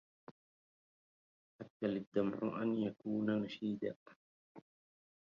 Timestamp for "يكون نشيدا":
2.77-3.95